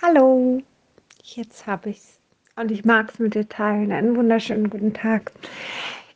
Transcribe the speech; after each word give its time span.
Hallo, 0.00 0.62
jetzt 1.24 1.66
habe 1.66 1.90
ich's 1.90 2.20
und 2.54 2.70
ich 2.70 2.84
mag 2.84 3.10
es 3.12 3.18
mit 3.18 3.34
dir 3.34 3.48
teilen. 3.48 3.90
Einen 3.90 4.14
wunderschönen 4.14 4.70
guten 4.70 4.94
Tag. 4.94 5.32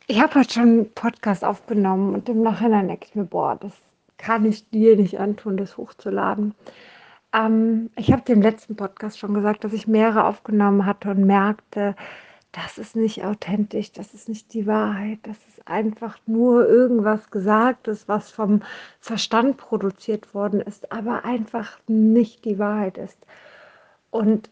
Ich 0.07 0.21
habe 0.21 0.35
heute 0.35 0.53
schon 0.53 0.63
einen 0.63 0.93
Podcast 0.93 1.43
aufgenommen 1.43 2.13
und 2.13 2.29
im 2.29 2.43
Nachhinein 2.43 2.87
denke 2.87 3.07
ich 3.09 3.15
mir, 3.15 3.25
boah, 3.25 3.57
das 3.59 3.73
kann 4.17 4.45
ich 4.45 4.69
dir 4.69 4.95
nicht 4.95 5.19
antun, 5.19 5.57
das 5.57 5.75
hochzuladen. 5.75 6.55
Ähm, 7.33 7.89
ich 7.97 8.13
habe 8.13 8.21
dem 8.21 8.41
letzten 8.41 8.77
Podcast 8.77 9.19
schon 9.19 9.33
gesagt, 9.33 9.65
dass 9.65 9.73
ich 9.73 9.85
mehrere 9.85 10.27
aufgenommen 10.27 10.85
hatte 10.85 11.09
und 11.09 11.25
merkte, 11.25 11.93
das 12.53 12.77
ist 12.77 12.95
nicht 12.95 13.25
authentisch, 13.25 13.91
das 13.91 14.13
ist 14.13 14.29
nicht 14.29 14.53
die 14.53 14.65
Wahrheit, 14.65 15.19
das 15.23 15.37
ist 15.49 15.67
einfach 15.67 16.17
nur 16.25 16.69
irgendwas 16.69 17.29
Gesagtes, 17.31 18.07
was 18.07 18.31
vom 18.31 18.61
Verstand 19.01 19.57
produziert 19.57 20.33
worden 20.33 20.61
ist, 20.61 20.89
aber 20.93 21.25
einfach 21.25 21.79
nicht 21.87 22.45
die 22.45 22.59
Wahrheit 22.59 22.97
ist. 22.97 23.17
Und 24.13 24.51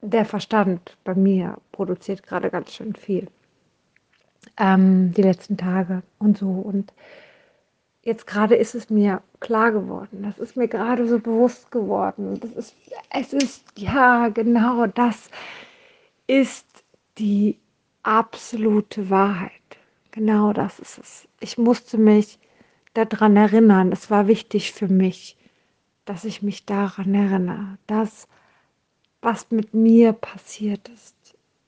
der 0.00 0.24
Verstand 0.24 0.96
bei 1.04 1.14
mir 1.14 1.58
produziert 1.70 2.24
gerade 2.24 2.50
ganz 2.50 2.74
schön 2.74 2.96
viel. 2.96 3.28
Ähm, 4.56 5.14
die 5.14 5.22
letzten 5.22 5.56
Tage 5.56 6.02
und 6.18 6.36
so. 6.36 6.48
Und 6.48 6.92
jetzt 8.02 8.26
gerade 8.26 8.56
ist 8.56 8.74
es 8.74 8.90
mir 8.90 9.22
klar 9.38 9.70
geworden. 9.70 10.24
Das 10.24 10.40
ist 10.40 10.56
mir 10.56 10.66
gerade 10.66 11.06
so 11.06 11.20
bewusst 11.20 11.70
geworden. 11.70 12.40
Das 12.40 12.50
ist, 12.50 12.74
es 13.10 13.32
ist, 13.32 13.64
ja, 13.76 14.28
genau 14.28 14.88
das 14.88 15.30
ist 16.26 16.66
die 17.16 17.60
absolute 18.02 19.08
Wahrheit. 19.08 19.52
Genau 20.10 20.52
das 20.52 20.80
ist 20.80 20.98
es. 20.98 21.28
Ich 21.38 21.58
musste 21.58 21.96
mich 21.96 22.40
daran 22.94 23.36
erinnern. 23.36 23.92
Es 23.92 24.10
war 24.10 24.26
wichtig 24.26 24.72
für 24.72 24.88
mich, 24.88 25.36
dass 26.06 26.24
ich 26.24 26.42
mich 26.42 26.66
daran 26.66 27.14
erinnere, 27.14 27.78
dass 27.86 28.26
was 29.22 29.50
mit 29.50 29.74
mir 29.74 30.12
passiert 30.12 30.88
ist, 30.88 31.14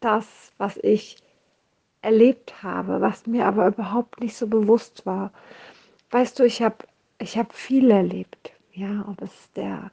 das, 0.00 0.52
was 0.58 0.76
ich 0.78 1.16
erlebt 2.02 2.62
habe, 2.62 3.00
was 3.00 3.26
mir 3.26 3.46
aber 3.46 3.68
überhaupt 3.68 4.20
nicht 4.20 4.36
so 4.36 4.46
bewusst 4.46 5.06
war. 5.06 5.32
Weißt 6.10 6.38
du, 6.38 6.44
ich 6.44 6.62
habe 6.62 6.76
ich 7.18 7.38
hab 7.38 7.52
viel 7.52 7.90
erlebt, 7.90 8.52
ja, 8.72 9.04
ob 9.08 9.22
es 9.22 9.50
der 9.54 9.90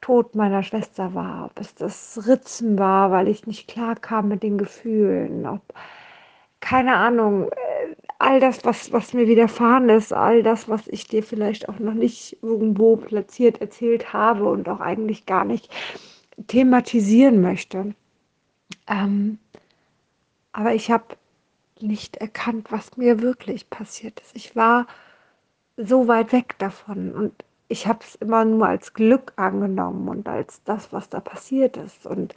Tod 0.00 0.34
meiner 0.34 0.64
Schwester 0.64 1.14
war, 1.14 1.46
ob 1.46 1.60
es 1.60 1.74
das 1.76 2.26
Ritzen 2.26 2.78
war, 2.78 3.12
weil 3.12 3.28
ich 3.28 3.46
nicht 3.46 3.68
klar 3.68 3.94
kam 3.94 4.28
mit 4.28 4.42
den 4.42 4.58
Gefühlen, 4.58 5.46
ob 5.46 5.62
keine 6.60 6.94
Ahnung, 6.96 7.50
äh, 7.50 7.94
all 8.18 8.40
das, 8.40 8.64
was, 8.64 8.92
was 8.92 9.12
mir 9.14 9.26
widerfahren 9.26 9.88
ist, 9.88 10.12
all 10.12 10.42
das, 10.42 10.68
was 10.68 10.86
ich 10.88 11.06
dir 11.08 11.22
vielleicht 11.22 11.68
auch 11.68 11.78
noch 11.78 11.94
nicht 11.94 12.38
irgendwo 12.42 12.96
platziert 12.96 13.60
erzählt 13.60 14.12
habe 14.12 14.44
und 14.44 14.68
auch 14.68 14.80
eigentlich 14.80 15.26
gar 15.26 15.44
nicht 15.44 15.72
thematisieren 16.46 17.40
möchte. 17.40 17.94
Ähm, 18.86 19.38
aber 20.52 20.74
ich 20.74 20.90
habe 20.90 21.16
nicht 21.80 22.16
erkannt, 22.16 22.70
was 22.70 22.96
mir 22.96 23.20
wirklich 23.20 23.68
passiert 23.70 24.20
ist. 24.20 24.36
Ich 24.36 24.54
war 24.54 24.86
so 25.76 26.08
weit 26.08 26.32
weg 26.32 26.56
davon 26.58 27.12
und 27.12 27.44
ich 27.68 27.86
habe 27.86 28.00
es 28.02 28.14
immer 28.16 28.44
nur 28.44 28.66
als 28.68 28.92
Glück 28.92 29.32
angenommen 29.36 30.08
und 30.08 30.28
als 30.28 30.62
das, 30.64 30.92
was 30.92 31.08
da 31.08 31.20
passiert 31.20 31.76
ist 31.76 32.06
und 32.06 32.34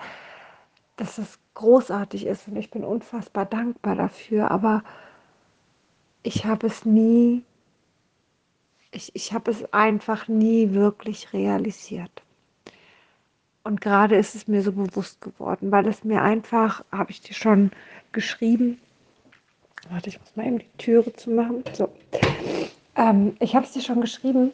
dass 0.95 1.17
es 1.17 1.39
großartig 1.55 2.25
ist 2.25 2.47
und 2.47 2.55
ich 2.55 2.71
bin 2.71 2.83
unfassbar 2.83 3.45
dankbar 3.45 3.95
dafür, 3.95 4.49
aber 4.51 4.83
ich 6.23 6.45
habe 6.45 6.67
es 6.67 6.85
nie, 6.85 7.43
ich, 8.91 9.13
ich 9.13 9.33
habe 9.33 9.51
es 9.51 9.73
einfach 9.73 10.27
nie 10.27 10.73
wirklich 10.73 11.33
realisiert. 11.33 12.24
Und 13.65 13.81
gerade 13.81 14.15
ist 14.15 14.35
es 14.35 14.47
mir 14.47 14.61
so 14.61 14.71
bewusst 14.71 15.21
geworden, 15.21 15.71
weil 15.71 15.87
es 15.87 16.03
mir 16.03 16.21
einfach, 16.21 16.85
habe 16.91 17.09
ich 17.09 17.21
dir 17.21 17.33
schon 17.33 17.71
geschrieben, 18.11 18.79
warte, 19.89 20.09
ich 20.09 20.19
muss 20.19 20.35
mal 20.35 20.45
eben 20.45 20.59
die 20.59 20.69
Türe 20.77 21.11
zu 21.13 21.31
machen. 21.31 21.63
So. 21.73 21.91
Ähm, 22.95 23.35
ich 23.39 23.55
habe 23.55 23.65
es 23.65 23.71
dir 23.71 23.81
schon 23.81 24.01
geschrieben. 24.01 24.51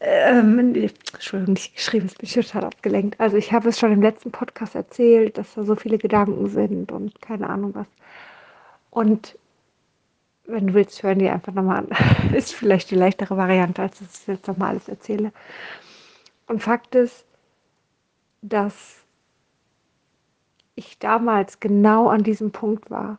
Ähm, 0.00 0.58
Entschuldigung, 0.58 1.52
nicht 1.52 1.76
geschrieben, 1.76 2.06
es 2.06 2.14
bin 2.14 2.26
total 2.26 2.64
abgelenkt. 2.64 3.20
Also 3.20 3.36
ich 3.36 3.52
habe 3.52 3.68
es 3.68 3.78
schon 3.78 3.92
im 3.92 4.00
letzten 4.00 4.32
Podcast 4.32 4.74
erzählt, 4.76 5.36
dass 5.36 5.52
da 5.52 5.64
so 5.64 5.76
viele 5.76 5.98
Gedanken 5.98 6.48
sind 6.48 6.90
und 6.90 7.20
keine 7.20 7.50
Ahnung 7.50 7.74
was. 7.74 7.86
Und 8.88 9.36
wenn 10.46 10.68
du 10.68 10.74
willst, 10.74 11.02
hören 11.02 11.18
die 11.18 11.28
einfach 11.28 11.52
nochmal 11.52 11.84
an. 11.84 12.32
ist 12.34 12.54
vielleicht 12.54 12.90
die 12.90 12.96
leichtere 12.96 13.36
Variante, 13.36 13.82
als 13.82 14.00
ich 14.00 14.06
es 14.06 14.26
jetzt 14.26 14.48
nochmal 14.48 14.70
alles 14.70 14.88
erzähle. 14.88 15.32
Und 16.46 16.62
Fakt 16.62 16.94
ist, 16.94 17.26
dass 18.42 19.02
ich 20.74 20.98
damals 20.98 21.60
genau 21.60 22.08
an 22.08 22.22
diesem 22.22 22.50
Punkt 22.50 22.90
war. 22.90 23.18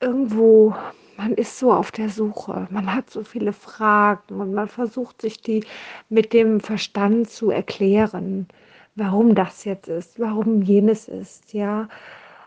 Irgendwo, 0.00 0.74
man 1.16 1.34
ist 1.34 1.58
so 1.58 1.72
auf 1.72 1.90
der 1.90 2.08
Suche, 2.08 2.66
man 2.70 2.94
hat 2.94 3.10
so 3.10 3.22
viele 3.24 3.52
Fragen 3.52 4.40
und 4.40 4.54
man 4.54 4.68
versucht 4.68 5.20
sich 5.20 5.42
die 5.42 5.64
mit 6.08 6.32
dem 6.32 6.60
Verstand 6.60 7.28
zu 7.28 7.50
erklären, 7.50 8.48
warum 8.94 9.34
das 9.34 9.64
jetzt 9.64 9.88
ist, 9.88 10.18
warum 10.18 10.62
jenes 10.62 11.08
ist, 11.08 11.52
ja. 11.52 11.88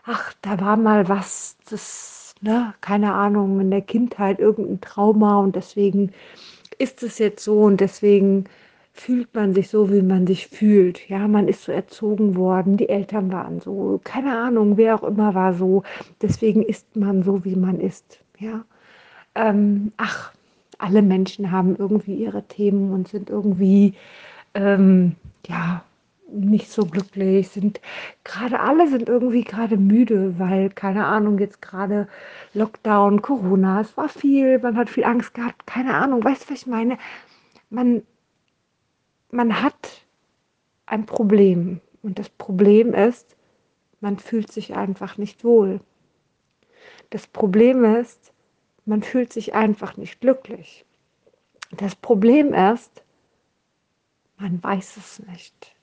Ach, 0.04 0.34
da 0.42 0.60
war 0.60 0.76
mal 0.76 1.08
was, 1.08 1.56
das, 1.70 2.34
ne, 2.40 2.74
keine 2.80 3.14
Ahnung, 3.14 3.60
in 3.60 3.70
der 3.70 3.82
Kindheit 3.82 4.38
irgendein 4.38 4.80
Trauma 4.80 5.38
und 5.40 5.56
deswegen 5.56 6.12
ist 6.78 7.02
es 7.02 7.18
jetzt 7.18 7.44
so 7.44 7.62
und 7.62 7.80
deswegen 7.80 8.46
fühlt 8.94 9.34
man 9.34 9.54
sich 9.54 9.68
so, 9.68 9.92
wie 9.92 10.02
man 10.02 10.26
sich 10.26 10.46
fühlt. 10.46 11.08
Ja, 11.08 11.26
man 11.28 11.48
ist 11.48 11.64
so 11.64 11.72
erzogen 11.72 12.36
worden, 12.36 12.76
die 12.76 12.88
Eltern 12.88 13.32
waren 13.32 13.60
so, 13.60 14.00
keine 14.04 14.38
Ahnung, 14.38 14.76
wer 14.76 14.94
auch 14.94 15.02
immer 15.02 15.34
war 15.34 15.52
so. 15.52 15.82
Deswegen 16.22 16.62
ist 16.62 16.96
man 16.96 17.22
so, 17.24 17.44
wie 17.44 17.56
man 17.56 17.80
ist. 17.80 18.20
Ja, 18.38 18.64
ähm, 19.34 19.92
ach, 19.96 20.32
alle 20.78 21.02
Menschen 21.02 21.50
haben 21.50 21.76
irgendwie 21.76 22.14
ihre 22.14 22.44
Themen 22.44 22.92
und 22.92 23.08
sind 23.08 23.30
irgendwie, 23.30 23.94
ähm, 24.54 25.16
ja, 25.48 25.82
nicht 26.32 26.70
so 26.70 26.84
glücklich, 26.86 27.48
sind 27.48 27.80
gerade 28.24 28.60
alle 28.60 28.88
sind 28.88 29.08
irgendwie 29.08 29.44
gerade 29.44 29.76
müde, 29.76 30.38
weil, 30.38 30.70
keine 30.70 31.06
Ahnung, 31.06 31.38
jetzt 31.38 31.62
gerade 31.62 32.08
Lockdown, 32.54 33.22
Corona, 33.22 33.80
es 33.80 33.96
war 33.96 34.08
viel, 34.08 34.58
man 34.60 34.76
hat 34.76 34.90
viel 34.90 35.04
Angst 35.04 35.34
gehabt, 35.34 35.66
keine 35.66 35.94
Ahnung, 35.94 36.24
weißt 36.24 36.44
du, 36.44 36.52
was 36.54 36.62
ich 36.62 36.66
meine? 36.66 36.98
Man, 37.70 38.02
man 39.34 39.62
hat 39.62 40.06
ein 40.86 41.06
Problem. 41.06 41.80
Und 42.02 42.18
das 42.18 42.28
Problem 42.28 42.94
ist, 42.94 43.36
man 44.00 44.18
fühlt 44.18 44.52
sich 44.52 44.74
einfach 44.74 45.18
nicht 45.18 45.42
wohl. 45.44 45.80
Das 47.10 47.26
Problem 47.26 47.84
ist, 47.84 48.32
man 48.84 49.02
fühlt 49.02 49.32
sich 49.32 49.54
einfach 49.54 49.96
nicht 49.96 50.20
glücklich. 50.20 50.84
Das 51.72 51.96
Problem 51.96 52.54
ist, 52.54 53.02
man 54.38 54.62
weiß 54.62 54.96
es 54.98 55.18
nicht. 55.20 55.74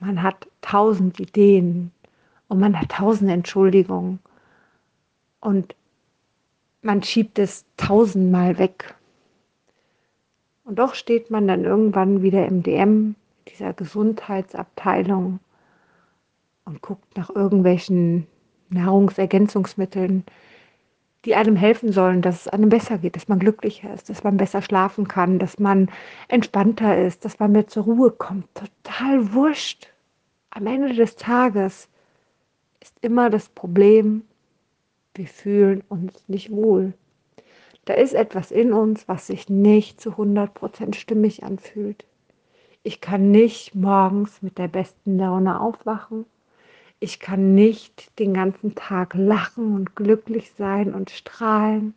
Man 0.00 0.22
hat 0.22 0.48
tausend 0.60 1.20
Ideen 1.20 1.92
und 2.48 2.58
man 2.58 2.80
hat 2.80 2.90
tausend 2.90 3.30
Entschuldigungen 3.30 4.18
und 5.40 5.74
man 6.82 7.02
schiebt 7.02 7.38
es 7.38 7.64
tausendmal 7.76 8.58
weg. 8.58 8.97
Und 10.68 10.78
doch 10.78 10.94
steht 10.94 11.30
man 11.30 11.48
dann 11.48 11.64
irgendwann 11.64 12.20
wieder 12.20 12.46
im 12.46 12.62
DM, 12.62 13.14
dieser 13.48 13.72
Gesundheitsabteilung, 13.72 15.40
und 16.66 16.82
guckt 16.82 17.16
nach 17.16 17.30
irgendwelchen 17.30 18.26
Nahrungsergänzungsmitteln, 18.68 20.24
die 21.24 21.34
einem 21.34 21.56
helfen 21.56 21.90
sollen, 21.90 22.20
dass 22.20 22.42
es 22.42 22.48
einem 22.48 22.68
besser 22.68 22.98
geht, 22.98 23.16
dass 23.16 23.28
man 23.28 23.38
glücklicher 23.38 23.94
ist, 23.94 24.10
dass 24.10 24.24
man 24.24 24.36
besser 24.36 24.60
schlafen 24.60 25.08
kann, 25.08 25.38
dass 25.38 25.58
man 25.58 25.90
entspannter 26.28 27.02
ist, 27.02 27.24
dass 27.24 27.38
man 27.38 27.52
mehr 27.52 27.66
zur 27.66 27.84
Ruhe 27.84 28.10
kommt. 28.10 28.46
Total 28.52 29.32
wurscht. 29.32 29.90
Am 30.50 30.66
Ende 30.66 30.92
des 30.92 31.16
Tages 31.16 31.88
ist 32.82 32.94
immer 33.00 33.30
das 33.30 33.48
Problem, 33.48 34.22
wir 35.14 35.28
fühlen 35.28 35.82
uns 35.88 36.28
nicht 36.28 36.50
wohl. 36.50 36.92
Da 37.88 37.94
ist 37.94 38.12
etwas 38.12 38.50
in 38.50 38.74
uns, 38.74 39.08
was 39.08 39.28
sich 39.28 39.48
nicht 39.48 39.98
zu 39.98 40.10
100% 40.10 40.94
stimmig 40.94 41.42
anfühlt. 41.42 42.04
Ich 42.82 43.00
kann 43.00 43.30
nicht 43.30 43.74
morgens 43.74 44.42
mit 44.42 44.58
der 44.58 44.68
besten 44.68 45.16
Laune 45.16 45.58
aufwachen. 45.58 46.26
Ich 47.00 47.18
kann 47.18 47.54
nicht 47.54 48.18
den 48.18 48.34
ganzen 48.34 48.74
Tag 48.74 49.14
lachen 49.14 49.74
und 49.74 49.96
glücklich 49.96 50.52
sein 50.58 50.92
und 50.92 51.08
strahlen. 51.08 51.94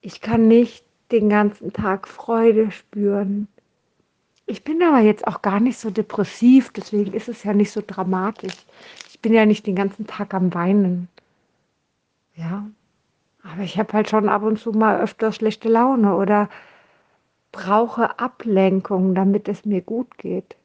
Ich 0.00 0.22
kann 0.22 0.48
nicht 0.48 0.82
den 1.12 1.28
ganzen 1.28 1.74
Tag 1.74 2.08
Freude 2.08 2.70
spüren. 2.70 3.48
Ich 4.46 4.64
bin 4.64 4.82
aber 4.82 5.00
jetzt 5.00 5.26
auch 5.26 5.42
gar 5.42 5.60
nicht 5.60 5.76
so 5.76 5.90
depressiv, 5.90 6.72
deswegen 6.72 7.12
ist 7.12 7.28
es 7.28 7.44
ja 7.44 7.52
nicht 7.52 7.70
so 7.70 7.82
dramatisch. 7.86 8.56
Ich 9.10 9.20
bin 9.20 9.34
ja 9.34 9.44
nicht 9.44 9.66
den 9.66 9.76
ganzen 9.76 10.06
Tag 10.06 10.32
am 10.32 10.54
Weinen. 10.54 11.08
Ja, 12.34 12.66
aber 13.42 13.62
ich 13.62 13.78
habe 13.78 13.92
halt 13.92 14.10
schon 14.10 14.28
ab 14.28 14.42
und 14.42 14.58
zu 14.58 14.72
mal 14.72 15.00
öfter 15.00 15.32
schlechte 15.32 15.68
Laune 15.68 16.16
oder 16.16 16.48
brauche 17.52 18.18
Ablenkung, 18.18 19.14
damit 19.14 19.48
es 19.48 19.64
mir 19.64 19.80
gut 19.80 20.18
geht. 20.18 20.56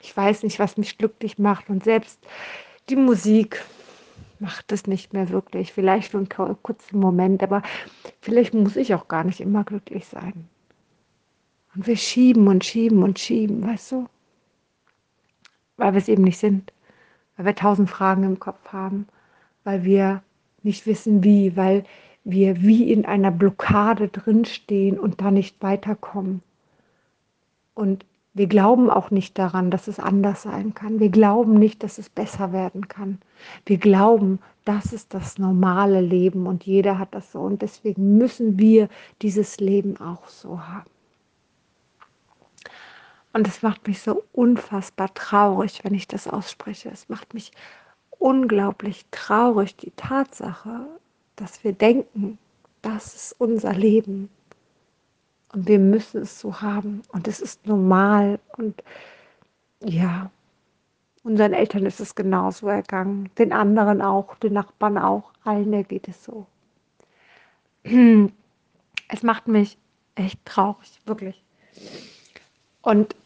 Ich 0.00 0.16
weiß 0.16 0.42
nicht, 0.44 0.58
was 0.58 0.76
mich 0.76 0.96
glücklich 0.96 1.38
macht 1.38 1.68
und 1.68 1.84
selbst 1.84 2.18
die 2.88 2.96
Musik 2.96 3.62
macht 4.38 4.72
es 4.72 4.86
nicht 4.86 5.12
mehr 5.12 5.28
wirklich. 5.28 5.72
Vielleicht 5.72 6.10
für 6.10 6.18
einen 6.18 6.62
kurzen 6.62 6.98
Moment, 6.98 7.42
aber 7.42 7.62
vielleicht 8.20 8.54
muss 8.54 8.76
ich 8.76 8.94
auch 8.94 9.08
gar 9.08 9.24
nicht 9.24 9.40
immer 9.40 9.64
glücklich 9.64 10.06
sein. 10.06 10.48
Und 11.74 11.86
wir 11.86 11.96
schieben 11.96 12.48
und 12.48 12.64
schieben 12.64 13.02
und 13.02 13.18
schieben, 13.18 13.62
weißt 13.62 13.92
du? 13.92 14.08
Weil 15.76 15.92
wir 15.92 15.98
es 15.98 16.08
eben 16.08 16.24
nicht 16.24 16.38
sind. 16.38 16.72
Weil 17.36 17.46
wir 17.46 17.54
tausend 17.54 17.88
Fragen 17.88 18.24
im 18.24 18.40
Kopf 18.40 18.72
haben. 18.72 19.06
Weil 19.62 19.84
wir 19.84 20.22
nicht 20.64 20.86
wissen 20.86 21.24
wie. 21.24 21.56
Weil 21.56 21.84
wir 22.24 22.62
wie 22.62 22.90
in 22.92 23.06
einer 23.06 23.30
Blockade 23.30 24.08
drinstehen 24.08 24.98
und 24.98 25.20
da 25.20 25.30
nicht 25.30 25.62
weiterkommen. 25.62 26.42
Und 27.74 28.04
wir 28.32 28.46
glauben 28.46 28.90
auch 28.90 29.10
nicht 29.10 29.38
daran, 29.38 29.70
dass 29.70 29.88
es 29.88 29.98
anders 29.98 30.42
sein 30.42 30.74
kann. 30.74 31.00
Wir 31.00 31.08
glauben 31.08 31.54
nicht, 31.54 31.82
dass 31.82 31.98
es 31.98 32.08
besser 32.08 32.52
werden 32.52 32.88
kann. 32.88 33.18
Wir 33.66 33.78
glauben, 33.78 34.38
das 34.64 34.92
ist 34.92 35.14
das 35.14 35.38
normale 35.38 36.00
Leben 36.00 36.46
und 36.46 36.64
jeder 36.64 36.98
hat 36.98 37.14
das 37.14 37.32
so. 37.32 37.40
Und 37.40 37.62
deswegen 37.62 38.18
müssen 38.18 38.58
wir 38.58 38.88
dieses 39.22 39.58
Leben 39.58 39.96
auch 40.00 40.28
so 40.28 40.60
haben. 40.68 40.90
Und 43.32 43.48
es 43.48 43.62
macht 43.62 43.86
mich 43.86 44.00
so 44.02 44.24
unfassbar 44.32 45.12
traurig, 45.14 45.82
wenn 45.82 45.94
ich 45.94 46.06
das 46.06 46.28
ausspreche. 46.28 46.90
Es 46.90 47.08
macht 47.08 47.34
mich 47.34 47.52
unglaublich 48.20 49.06
traurig, 49.10 49.76
die 49.76 49.90
Tatsache, 49.96 50.86
dass 51.34 51.64
wir 51.64 51.72
denken, 51.72 52.38
das 52.82 53.14
ist 53.14 53.36
unser 53.38 53.72
Leben. 53.72 54.28
Und 55.52 55.66
wir 55.66 55.80
müssen 55.80 56.22
es 56.22 56.38
so 56.38 56.60
haben. 56.60 57.02
Und 57.08 57.26
es 57.26 57.40
ist 57.40 57.66
normal. 57.66 58.38
Und 58.56 58.84
ja, 59.82 60.30
unseren 61.24 61.54
Eltern 61.54 61.86
ist 61.86 61.98
es 61.98 62.14
genauso 62.14 62.68
ergangen. 62.68 63.30
Den 63.38 63.52
anderen 63.52 64.00
auch, 64.00 64.36
den 64.36 64.52
Nachbarn 64.52 64.98
auch. 64.98 65.32
Allen 65.42 65.86
geht 65.88 66.06
es 66.06 66.24
so. 66.24 66.46
Es 69.12 69.24
macht 69.24 69.48
mich 69.48 69.76
echt 70.14 70.38
traurig, 70.44 71.00
wirklich. 71.04 71.42
Und 72.80 73.16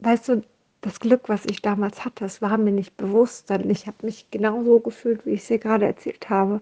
weißt 0.00 0.28
du, 0.28 0.42
das 0.80 1.00
Glück, 1.00 1.28
was 1.28 1.44
ich 1.44 1.62
damals 1.62 2.04
hatte, 2.04 2.24
es 2.24 2.40
war 2.40 2.56
mir 2.56 2.72
nicht 2.72 2.96
bewusst, 2.96 3.50
denn 3.50 3.68
ich 3.68 3.86
habe 3.86 4.06
mich 4.06 4.30
genauso 4.30 4.80
gefühlt, 4.80 5.26
wie 5.26 5.30
ich 5.30 5.42
es 5.42 5.48
dir 5.48 5.58
gerade 5.58 5.86
erzählt 5.86 6.30
habe. 6.30 6.60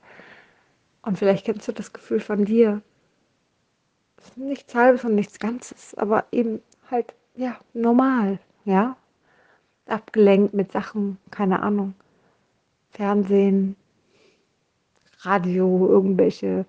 Und 1.02 1.18
vielleicht 1.18 1.46
kennst 1.46 1.68
du 1.68 1.72
das 1.72 1.92
Gefühl 1.92 2.20
von 2.20 2.44
dir, 2.44 2.82
nichts 4.34 4.74
Halbes 4.74 5.04
und 5.04 5.14
nichts 5.14 5.38
Ganzes, 5.38 5.94
aber 5.94 6.24
eben 6.32 6.60
halt, 6.90 7.14
ja, 7.34 7.56
normal, 7.74 8.38
ja. 8.64 8.96
Abgelenkt 9.86 10.52
mit 10.52 10.72
Sachen, 10.72 11.18
keine 11.30 11.62
Ahnung. 11.62 11.94
Fernsehen, 12.90 13.76
Radio, 15.20 15.86
irgendwelche 15.88 16.64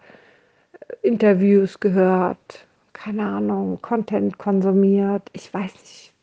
äh, 0.74 1.08
Interviews 1.08 1.80
gehört, 1.80 2.68
keine 2.94 3.26
Ahnung, 3.26 3.82
Content 3.82 4.38
konsumiert. 4.38 5.30
Ich 5.34 5.52
weiß 5.54 5.74
nicht, 5.74 6.14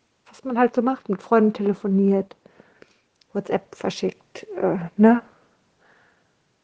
man 0.44 0.58
halt 0.58 0.74
so 0.74 0.82
macht, 0.82 1.08
mit 1.08 1.22
Freunden 1.22 1.52
telefoniert, 1.52 2.36
WhatsApp 3.32 3.74
verschickt, 3.74 4.46
äh, 4.56 4.78
ne? 4.96 5.22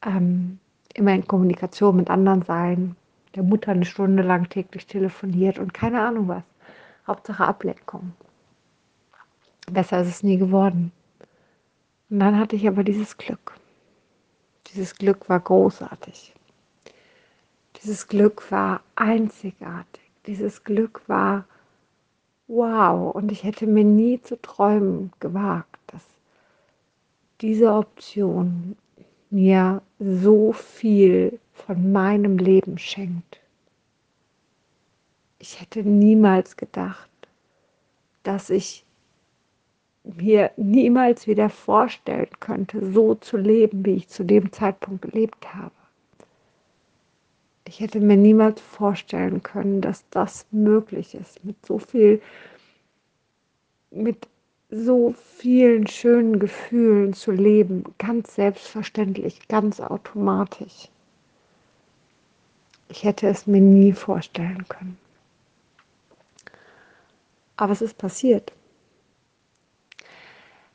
Ähm, 0.02 0.58
immer 0.94 1.12
in 1.12 1.26
Kommunikation 1.26 1.96
mit 1.96 2.10
anderen 2.10 2.42
sein, 2.42 2.96
der 3.34 3.42
Mutter 3.42 3.72
eine 3.72 3.84
Stunde 3.84 4.22
lang 4.22 4.48
täglich 4.48 4.86
telefoniert 4.86 5.58
und 5.58 5.74
keine 5.74 6.00
Ahnung 6.02 6.28
was. 6.28 6.42
Hauptsache 7.06 7.44
Ablenkung. 7.44 8.12
Besser 9.70 10.00
ist 10.00 10.08
es 10.08 10.22
nie 10.22 10.36
geworden. 10.36 10.92
Und 12.08 12.20
dann 12.20 12.38
hatte 12.38 12.56
ich 12.56 12.66
aber 12.66 12.82
dieses 12.82 13.16
Glück. 13.16 13.54
Dieses 14.68 14.96
Glück 14.96 15.28
war 15.28 15.40
großartig. 15.40 16.34
Dieses 17.80 18.08
Glück 18.08 18.50
war 18.50 18.82
einzigartig. 18.96 20.02
Dieses 20.26 20.64
Glück 20.64 21.02
war 21.08 21.44
wow. 22.50 23.14
Und 23.14 23.32
ich 23.32 23.44
hätte 23.44 23.66
mir 23.66 23.84
nie 23.84 24.20
zu 24.20 24.40
träumen 24.40 25.12
gewagt, 25.20 25.78
dass 25.86 26.04
diese 27.40 27.72
Option 27.72 28.76
mir 29.30 29.82
so 29.98 30.52
viel 30.52 31.38
von 31.52 31.92
meinem 31.92 32.36
Leben 32.38 32.78
schenkt. 32.78 33.40
Ich 35.38 35.60
hätte 35.60 35.82
niemals 35.82 36.56
gedacht, 36.56 37.08
dass 38.24 38.50
ich 38.50 38.84
mir 40.02 40.50
niemals 40.56 41.26
wieder 41.26 41.48
vorstellen 41.48 42.30
könnte, 42.40 42.92
so 42.92 43.14
zu 43.14 43.36
leben, 43.36 43.84
wie 43.84 43.94
ich 43.94 44.08
zu 44.08 44.24
dem 44.24 44.52
Zeitpunkt 44.52 45.02
gelebt 45.02 45.54
habe. 45.54 45.72
Ich 47.70 47.78
hätte 47.78 48.00
mir 48.00 48.16
niemals 48.16 48.60
vorstellen 48.60 49.44
können, 49.44 49.80
dass 49.80 50.04
das 50.10 50.44
möglich 50.50 51.14
ist, 51.14 51.44
mit 51.44 51.64
so 51.64 51.78
viel, 51.78 52.20
mit 53.92 54.26
so 54.70 55.14
vielen 55.36 55.86
schönen 55.86 56.40
Gefühlen 56.40 57.14
zu 57.14 57.30
leben, 57.30 57.84
ganz 57.96 58.34
selbstverständlich, 58.34 59.46
ganz 59.46 59.78
automatisch. 59.78 60.88
Ich 62.88 63.04
hätte 63.04 63.28
es 63.28 63.46
mir 63.46 63.60
nie 63.60 63.92
vorstellen 63.92 64.66
können. 64.68 64.98
Aber 67.56 67.72
es 67.72 67.82
ist 67.82 67.98
passiert. 67.98 68.52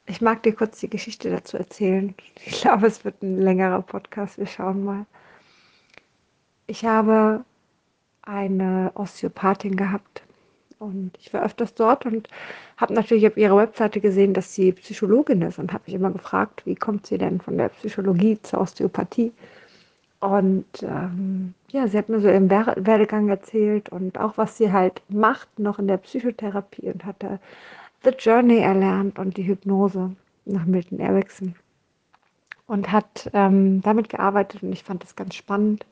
Ich 0.06 0.22
mag 0.22 0.44
dir 0.44 0.56
kurz 0.56 0.80
die 0.80 0.90
Geschichte 0.90 1.30
dazu 1.30 1.58
erzählen. 1.58 2.16
Ich 2.46 2.62
glaube, 2.62 2.88
es 2.88 3.04
wird 3.04 3.22
ein 3.22 3.42
längerer 3.42 3.82
Podcast. 3.82 4.38
Wir 4.38 4.48
schauen 4.48 4.86
mal. 4.86 5.06
Ich 6.68 6.86
habe 6.86 7.44
eine 8.24 8.92
Osteopathin 8.96 9.76
gehabt 9.76 10.24
und 10.80 11.12
ich 11.20 11.34
war 11.34 11.44
öfters 11.44 11.74
dort 11.76 12.06
und 12.06 12.28
habe 12.78 12.94
natürlich 12.94 13.28
auf 13.28 13.38
ihrer 13.38 13.58
Webseite 13.58 14.02
gesehen, 14.02 14.34
dass 14.34 14.54
sie 14.54 14.72
Psychologin 14.74 15.42
ist 15.44 15.60
und 15.60 15.74
habe 15.74 15.84
mich 15.86 15.96
immer 15.96 16.12
gefragt, 16.12 16.66
wie 16.66 16.76
kommt 16.76 17.06
sie 17.06 17.18
denn 17.18 17.40
von 17.40 17.58
der 17.58 17.70
Psychologie 17.70 18.40
zur 18.42 18.62
Osteopathie? 18.62 19.32
Und 20.20 20.66
ähm, 20.82 21.54
ja, 21.70 21.88
sie 21.88 21.98
hat 21.98 22.10
mir 22.10 22.20
so 22.20 22.28
ihren 22.28 22.50
Werdegang 22.50 23.30
erzählt 23.30 23.90
und 23.90 24.18
auch 24.18 24.38
was 24.38 24.58
sie 24.58 24.72
halt 24.72 25.02
macht 25.08 25.60
noch 25.60 25.78
in 25.78 25.88
der 25.88 25.98
Psychotherapie 25.98 26.90
und 26.90 27.06
hatte 27.06 27.40
The 28.04 28.12
Journey 28.18 28.58
erlernt 28.58 29.20
und 29.20 29.38
die 29.38 29.44
Hypnose 29.46 30.16
nach 30.46 30.66
Milton 30.66 31.00
Erickson 31.00 31.56
und 32.68 32.92
hat 32.92 33.30
ähm, 33.34 33.82
damit 33.82 34.10
gearbeitet 34.10 34.64
und 34.64 34.74
ich 34.74 34.84
fand 34.84 35.04
das 35.04 35.16
ganz 35.16 35.36
spannend. 35.36 35.86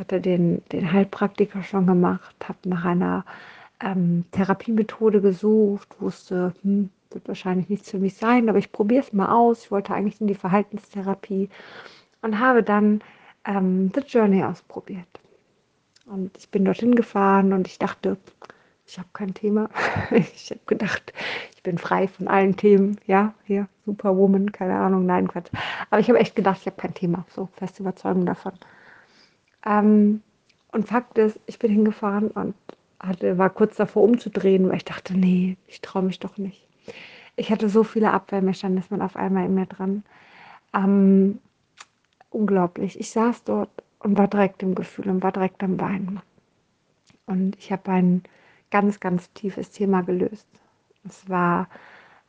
Hatte 0.00 0.20
den, 0.20 0.62
den 0.72 0.92
Heilpraktiker 0.92 1.62
schon 1.62 1.86
gemacht, 1.86 2.34
habe 2.48 2.70
nach 2.70 2.86
einer 2.86 3.26
ähm, 3.80 4.24
Therapiemethode 4.32 5.20
gesucht, 5.20 5.88
wusste, 6.00 6.54
hm, 6.62 6.88
wird 7.10 7.28
wahrscheinlich 7.28 7.68
nichts 7.68 7.90
für 7.90 7.98
mich 7.98 8.14
sein, 8.16 8.48
aber 8.48 8.56
ich 8.56 8.72
probiere 8.72 9.02
es 9.02 9.12
mal 9.12 9.30
aus. 9.30 9.64
Ich 9.64 9.70
wollte 9.70 9.92
eigentlich 9.92 10.18
in 10.20 10.26
die 10.26 10.34
Verhaltenstherapie 10.34 11.50
und 12.22 12.38
habe 12.38 12.62
dann 12.62 13.02
ähm, 13.44 13.92
The 13.94 14.00
Journey 14.00 14.42
ausprobiert. 14.42 15.06
Und 16.06 16.34
ich 16.38 16.48
bin 16.48 16.64
dorthin 16.64 16.94
gefahren 16.94 17.52
und 17.52 17.66
ich 17.66 17.78
dachte, 17.78 18.16
ich 18.86 18.98
habe 18.98 19.08
kein 19.12 19.34
Thema. 19.34 19.68
ich 20.12 20.50
habe 20.50 20.60
gedacht, 20.66 21.12
ich 21.54 21.62
bin 21.62 21.76
frei 21.76 22.08
von 22.08 22.26
allen 22.26 22.56
Themen. 22.56 22.98
Ja, 23.06 23.34
hier, 23.44 23.68
Superwoman, 23.84 24.50
keine 24.50 24.76
Ahnung, 24.78 25.04
nein, 25.04 25.28
Quatsch. 25.28 25.50
Aber 25.90 26.00
ich 26.00 26.08
habe 26.08 26.18
echt 26.18 26.34
gedacht, 26.34 26.58
ich 26.62 26.66
habe 26.66 26.80
kein 26.80 26.94
Thema. 26.94 27.26
So 27.34 27.50
feste 27.52 27.82
Überzeugung 27.82 28.24
davon. 28.24 28.52
Ähm, 29.64 30.22
und 30.72 30.88
Fakt 30.88 31.18
ist, 31.18 31.38
ich 31.46 31.58
bin 31.58 31.70
hingefahren 31.70 32.30
und 32.30 32.54
hatte, 32.98 33.38
war 33.38 33.50
kurz 33.50 33.76
davor 33.76 34.02
umzudrehen, 34.02 34.68
weil 34.68 34.76
ich 34.76 34.84
dachte, 34.84 35.16
nee, 35.16 35.56
ich 35.66 35.80
traue 35.80 36.02
mich 36.02 36.20
doch 36.20 36.38
nicht. 36.38 36.66
Ich 37.36 37.50
hatte 37.50 37.68
so 37.68 37.82
viele 37.84 38.12
Abwehrmechanismen 38.12 39.02
auf 39.02 39.16
einmal 39.16 39.46
in 39.46 39.54
mir 39.54 39.66
dran. 39.66 40.04
Ähm, 40.74 41.38
unglaublich. 42.30 43.00
Ich 43.00 43.10
saß 43.10 43.44
dort 43.44 43.70
und 43.98 44.18
war 44.18 44.28
direkt 44.28 44.62
im 44.62 44.74
Gefühl 44.74 45.08
und 45.08 45.22
war 45.22 45.32
direkt 45.32 45.62
am 45.62 45.80
Weinen. 45.80 46.20
Und 47.26 47.56
ich 47.56 47.72
habe 47.72 47.90
ein 47.90 48.22
ganz, 48.70 49.00
ganz 49.00 49.32
tiefes 49.32 49.70
Thema 49.70 50.02
gelöst. 50.02 50.46
Es 51.04 51.28
war 51.28 51.68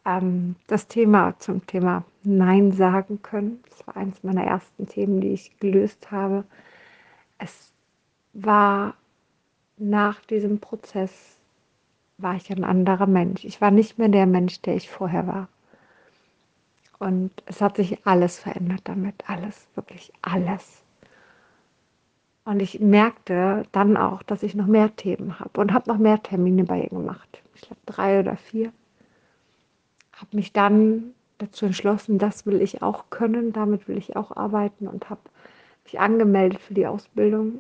ähm, 0.06 0.56
das 0.68 0.88
Thema 0.88 1.38
zum 1.40 1.66
Thema 1.68 2.04
Nein 2.24 2.72
sagen 2.72 3.22
können. 3.22 3.64
Das 3.70 3.86
war 3.88 3.98
eines 3.98 4.24
meiner 4.24 4.44
ersten 4.44 4.88
Themen, 4.88 5.22
die 5.22 5.34
ich 5.34 5.58
gelöst 5.60 6.12
habe. 6.12 6.46
Es 7.42 7.72
war 8.34 8.94
nach 9.78 10.22
diesem 10.22 10.60
Prozess 10.60 11.12
war 12.20 12.36
ich 12.36 12.52
ein 12.52 12.64
anderer 12.64 13.08
Mensch. 13.08 13.44
Ich 13.46 13.60
war 13.62 13.72
nicht 13.72 13.98
mehr 13.98 14.10
der 14.10 14.28
Mensch, 14.28 14.62
der 14.62 14.76
ich 14.76 14.90
vorher 14.90 15.26
war. 15.26 15.48
Und 17.00 17.32
es 17.48 17.62
hat 17.62 17.78
sich 17.78 18.06
alles 18.06 18.38
verändert 18.38 18.82
damit, 18.84 19.28
alles, 19.28 19.68
wirklich 19.74 20.14
alles. 20.22 20.84
Und 22.46 22.62
ich 22.62 22.80
merkte 22.80 23.64
dann 23.72 23.98
auch, 23.98 24.22
dass 24.22 24.44
ich 24.44 24.54
noch 24.54 24.68
mehr 24.68 24.96
Themen 24.96 25.40
habe 25.40 25.60
und 25.60 25.74
habe 25.74 25.90
noch 25.90 25.98
mehr 25.98 26.22
Termine 26.22 26.64
bei 26.64 26.84
ihr 26.84 26.90
gemacht. 26.90 27.42
Ich 27.56 27.62
glaube 27.62 27.82
drei 27.88 28.20
oder 28.20 28.38
vier. 28.38 28.72
habe 30.14 30.36
mich 30.36 30.54
dann 30.54 31.16
dazu 31.40 31.66
entschlossen, 31.66 32.20
das 32.20 32.46
will 32.46 32.62
ich 32.62 32.84
auch 32.84 33.06
können, 33.10 33.52
damit 33.52 33.88
will 33.88 33.98
ich 33.98 34.16
auch 34.16 34.38
arbeiten 34.38 34.88
und 34.88 35.10
habe 35.10 35.22
mich 35.92 36.00
angemeldet 36.00 36.62
für 36.62 36.74
die 36.74 36.88
Ausbildung. 36.88 37.60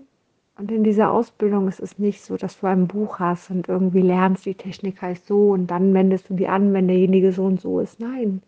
Und 0.57 0.71
in 0.71 0.83
dieser 0.83 1.11
Ausbildung 1.11 1.67
ist 1.67 1.79
es 1.79 1.97
nicht 1.97 2.21
so, 2.21 2.37
dass 2.37 2.59
du 2.59 2.67
ein 2.67 2.87
Buch 2.87 3.19
hast 3.19 3.49
und 3.49 3.67
irgendwie 3.67 4.01
lernst, 4.01 4.45
die 4.45 4.53
Technik 4.53 5.01
heißt 5.01 5.25
so 5.25 5.51
und 5.51 5.67
dann 5.67 5.93
wendest 5.93 6.29
du 6.29 6.35
die 6.35 6.47
an, 6.47 6.73
wenn 6.73 6.87
derjenige 6.87 7.31
so 7.31 7.45
und 7.45 7.59
so 7.59 7.79
ist. 7.79 7.99
Nein, 7.99 8.41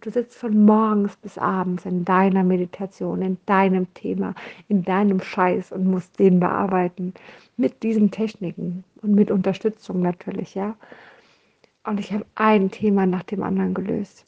du 0.00 0.10
sitzt 0.10 0.36
von 0.38 0.64
morgens 0.64 1.16
bis 1.16 1.36
abends 1.36 1.84
in 1.84 2.04
deiner 2.04 2.44
Meditation, 2.44 3.22
in 3.22 3.38
deinem 3.46 3.92
Thema, 3.94 4.34
in 4.68 4.84
deinem 4.84 5.20
Scheiß 5.20 5.72
und 5.72 5.86
musst 5.86 6.18
den 6.18 6.38
bearbeiten 6.38 7.14
mit 7.56 7.82
diesen 7.82 8.10
Techniken 8.10 8.84
und 9.02 9.14
mit 9.14 9.30
Unterstützung 9.30 10.00
natürlich, 10.00 10.54
ja. 10.54 10.76
Und 11.84 11.98
ich 11.98 12.12
habe 12.12 12.26
ein 12.34 12.70
Thema 12.70 13.06
nach 13.06 13.22
dem 13.24 13.42
anderen 13.42 13.74
gelöst. 13.74 14.24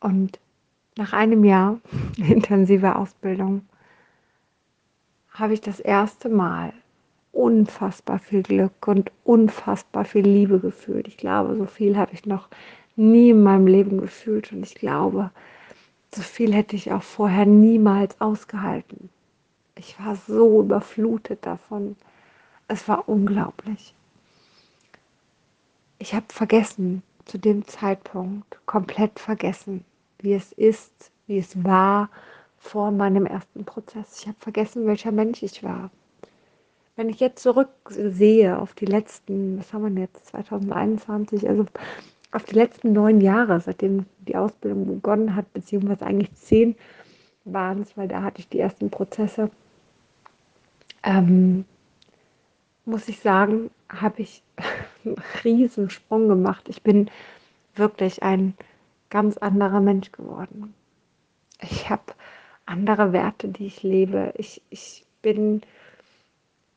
Und 0.00 0.38
nach 0.96 1.12
einem 1.12 1.44
Jahr 1.44 1.78
intensiver 2.18 2.96
Ausbildung 2.96 3.62
habe 5.32 5.54
ich 5.54 5.60
das 5.60 5.80
erste 5.80 6.28
Mal 6.28 6.72
unfassbar 7.32 8.18
viel 8.18 8.42
Glück 8.42 8.86
und 8.88 9.12
unfassbar 9.24 10.04
viel 10.04 10.24
Liebe 10.24 10.58
gefühlt. 10.58 11.06
Ich 11.08 11.16
glaube, 11.16 11.56
so 11.56 11.66
viel 11.66 11.96
habe 11.96 12.12
ich 12.12 12.26
noch 12.26 12.48
nie 12.96 13.30
in 13.30 13.42
meinem 13.42 13.66
Leben 13.66 14.00
gefühlt 14.00 14.52
und 14.52 14.62
ich 14.64 14.74
glaube, 14.74 15.30
so 16.14 16.22
viel 16.22 16.52
hätte 16.52 16.74
ich 16.74 16.90
auch 16.92 17.02
vorher 17.02 17.46
niemals 17.46 18.20
ausgehalten. 18.20 19.10
Ich 19.76 19.98
war 20.00 20.16
so 20.16 20.60
überflutet 20.60 21.46
davon. 21.46 21.96
Es 22.68 22.88
war 22.88 23.08
unglaublich. 23.08 23.94
Ich 25.98 26.14
habe 26.14 26.26
vergessen, 26.28 27.02
zu 27.24 27.38
dem 27.38 27.66
Zeitpunkt 27.66 28.58
komplett 28.66 29.20
vergessen, 29.20 29.84
wie 30.18 30.34
es 30.34 30.52
ist, 30.52 31.12
wie 31.26 31.38
es 31.38 31.62
war 31.62 32.10
vor 32.60 32.92
meinem 32.92 33.26
ersten 33.26 33.64
Prozess. 33.64 34.20
Ich 34.20 34.28
habe 34.28 34.36
vergessen, 34.38 34.86
welcher 34.86 35.10
Mensch 35.10 35.42
ich 35.42 35.64
war. 35.64 35.90
Wenn 36.94 37.08
ich 37.08 37.18
jetzt 37.18 37.42
zurücksehe 37.42 38.58
auf 38.58 38.74
die 38.74 38.84
letzten, 38.84 39.58
was 39.58 39.72
haben 39.72 39.96
wir 39.96 40.02
jetzt, 40.02 40.26
2021, 40.26 41.48
also 41.48 41.66
auf 42.30 42.44
die 42.44 42.54
letzten 42.54 42.92
neun 42.92 43.20
Jahre, 43.20 43.60
seitdem 43.60 44.04
die 44.20 44.36
Ausbildung 44.36 44.86
begonnen 44.86 45.34
hat, 45.34 45.52
beziehungsweise 45.52 46.06
eigentlich 46.06 46.32
zehn 46.34 46.76
waren 47.44 47.80
es, 47.80 47.96
weil 47.96 48.06
da 48.06 48.22
hatte 48.22 48.40
ich 48.40 48.48
die 48.48 48.60
ersten 48.60 48.90
Prozesse, 48.90 49.50
ähm, 51.02 51.64
muss 52.84 53.08
ich 53.08 53.20
sagen, 53.20 53.70
habe 53.88 54.22
ich 54.22 54.42
einen 55.04 55.16
riesen 55.44 55.88
Sprung 55.88 56.28
gemacht. 56.28 56.68
Ich 56.68 56.82
bin 56.82 57.10
wirklich 57.74 58.22
ein 58.22 58.54
ganz 59.08 59.38
anderer 59.38 59.80
Mensch 59.80 60.12
geworden. 60.12 60.74
Ich 61.62 61.88
habe 61.88 62.02
andere 62.70 63.12
Werte, 63.12 63.48
die 63.48 63.66
ich 63.66 63.82
lebe. 63.82 64.32
Ich, 64.36 64.62
ich 64.70 65.04
bin 65.22 65.62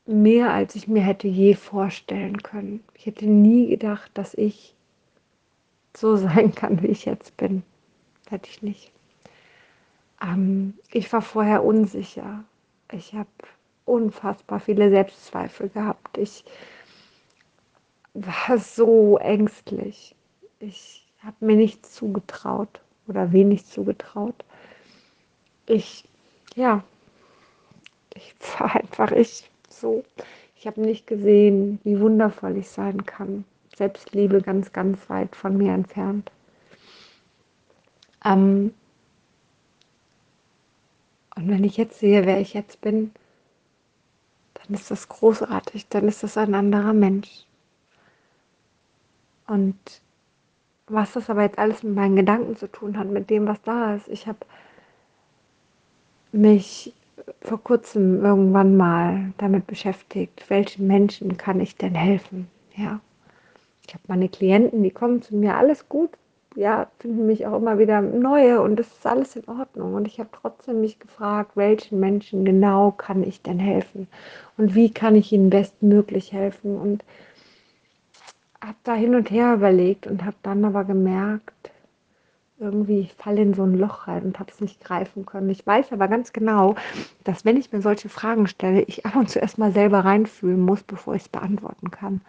mehr, 0.06 0.52
als 0.52 0.74
ich 0.74 0.88
mir 0.88 1.02
hätte 1.02 1.28
je 1.28 1.54
vorstellen 1.54 2.42
können. 2.42 2.84
Ich 2.94 3.06
hätte 3.06 3.26
nie 3.26 3.68
gedacht, 3.68 4.10
dass 4.14 4.34
ich 4.34 4.74
so 5.96 6.16
sein 6.16 6.54
kann, 6.54 6.82
wie 6.82 6.88
ich 6.88 7.04
jetzt 7.04 7.36
bin. 7.36 7.62
Hätte 8.28 8.50
ich 8.50 8.62
nicht. 8.62 8.90
Ähm, 10.20 10.74
ich 10.92 11.12
war 11.12 11.22
vorher 11.22 11.64
unsicher. 11.64 12.44
Ich 12.90 13.14
habe 13.14 13.28
unfassbar 13.84 14.60
viele 14.60 14.90
Selbstzweifel 14.90 15.68
gehabt. 15.68 16.18
Ich 16.18 16.44
war 18.14 18.58
so 18.58 19.18
ängstlich. 19.18 20.14
Ich 20.58 21.04
habe 21.22 21.36
mir 21.40 21.56
nichts 21.56 21.92
zugetraut 21.94 22.80
oder 23.06 23.32
wenig 23.32 23.66
zugetraut 23.66 24.44
ich, 25.66 26.04
ja, 26.54 26.84
ich 28.14 28.34
war 28.58 28.76
einfach 28.76 29.12
ich 29.12 29.50
so. 29.68 30.04
Ich 30.56 30.66
habe 30.66 30.80
nicht 30.80 31.06
gesehen, 31.06 31.78
wie 31.84 32.00
wundervoll 32.00 32.56
ich 32.56 32.68
sein 32.68 33.04
kann. 33.04 33.44
Selbstliebe 33.76 34.40
ganz, 34.40 34.72
ganz 34.72 35.10
weit 35.10 35.34
von 35.36 35.56
mir 35.56 35.72
entfernt. 35.74 36.30
Ähm, 38.24 38.72
und 41.36 41.48
wenn 41.48 41.64
ich 41.64 41.76
jetzt 41.76 41.98
sehe, 41.98 42.24
wer 42.24 42.40
ich 42.40 42.54
jetzt 42.54 42.80
bin, 42.80 43.12
dann 44.54 44.74
ist 44.74 44.90
das 44.90 45.08
großartig, 45.08 45.88
dann 45.88 46.08
ist 46.08 46.22
das 46.22 46.38
ein 46.38 46.54
anderer 46.54 46.92
Mensch. 46.92 47.44
Und 49.46 49.76
was 50.86 51.12
das 51.12 51.28
aber 51.28 51.42
jetzt 51.42 51.58
alles 51.58 51.82
mit 51.82 51.94
meinen 51.94 52.16
Gedanken 52.16 52.56
zu 52.56 52.70
tun 52.70 52.96
hat, 52.98 53.08
mit 53.08 53.30
dem, 53.30 53.46
was 53.46 53.60
da 53.62 53.94
ist, 53.94 54.08
ich 54.08 54.26
habe 54.26 54.38
mich 56.34 56.92
vor 57.40 57.62
kurzem 57.62 58.24
irgendwann 58.24 58.76
mal 58.76 59.32
damit 59.38 59.66
beschäftigt, 59.66 60.44
welchen 60.48 60.86
Menschen 60.86 61.36
kann 61.36 61.60
ich 61.60 61.76
denn 61.76 61.94
helfen? 61.94 62.48
Ja, 62.76 63.00
ich 63.86 63.94
habe 63.94 64.04
meine 64.08 64.28
Klienten, 64.28 64.82
die 64.82 64.90
kommen 64.90 65.22
zu 65.22 65.36
mir, 65.36 65.56
alles 65.56 65.88
gut, 65.88 66.10
ja, 66.56 66.88
finden 66.98 67.26
mich 67.26 67.46
auch 67.46 67.56
immer 67.56 67.78
wieder 67.78 68.00
neue 68.00 68.60
und 68.60 68.76
das 68.76 68.88
ist 68.88 69.06
alles 69.06 69.36
in 69.36 69.48
Ordnung. 69.48 69.94
Und 69.94 70.06
ich 70.06 70.18
habe 70.18 70.28
trotzdem 70.32 70.80
mich 70.80 70.98
gefragt, 70.98 71.52
welchen 71.56 72.00
Menschen 72.00 72.44
genau 72.44 72.92
kann 72.92 73.24
ich 73.24 73.42
denn 73.42 73.58
helfen 73.58 74.08
und 74.56 74.74
wie 74.74 74.92
kann 74.92 75.16
ich 75.16 75.32
ihnen 75.32 75.50
bestmöglich 75.50 76.32
helfen 76.32 76.76
und 76.76 77.04
habe 78.60 78.76
da 78.84 78.94
hin 78.94 79.14
und 79.14 79.30
her 79.30 79.54
überlegt 79.54 80.06
und 80.06 80.24
habe 80.24 80.36
dann 80.42 80.64
aber 80.64 80.84
gemerkt, 80.84 81.70
irgendwie, 82.58 83.00
ich 83.00 83.14
falle 83.14 83.42
in 83.42 83.54
so 83.54 83.64
ein 83.64 83.74
Loch 83.74 84.06
rein 84.06 84.22
und 84.22 84.38
habe 84.38 84.50
es 84.52 84.60
nicht 84.60 84.82
greifen 84.82 85.26
können. 85.26 85.50
Ich 85.50 85.66
weiß 85.66 85.92
aber 85.92 86.08
ganz 86.08 86.32
genau, 86.32 86.76
dass 87.24 87.44
wenn 87.44 87.56
ich 87.56 87.72
mir 87.72 87.82
solche 87.82 88.08
Fragen 88.08 88.46
stelle, 88.46 88.82
ich 88.82 89.04
ab 89.06 89.16
und 89.16 89.28
zu 89.28 89.40
erstmal 89.40 89.72
selber 89.72 90.04
reinfühlen 90.04 90.60
muss, 90.60 90.82
bevor 90.82 91.14
ich 91.14 91.22
es 91.22 91.28
beantworten 91.28 91.90
kann. 91.90 92.20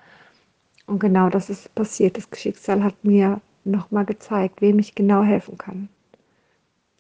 Und 0.88 1.00
genau 1.00 1.30
das 1.30 1.50
ist 1.50 1.74
passiert. 1.76 2.18
Das 2.18 2.28
Schicksal 2.40 2.84
hat 2.84 3.04
mir 3.04 3.40
nochmal 3.64 4.06
gezeigt, 4.06 4.62
wem 4.62 4.80
ich 4.80 4.96
genau 4.96 5.24
helfen 5.24 5.58
kann. 5.58 5.90